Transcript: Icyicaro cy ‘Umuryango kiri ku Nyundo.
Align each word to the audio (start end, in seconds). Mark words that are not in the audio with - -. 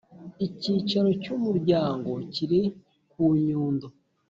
Icyicaro 0.45 1.09
cy 1.21 1.29
‘Umuryango 1.35 2.11
kiri 2.33 2.61
ku 3.11 3.23
Nyundo. 3.45 3.87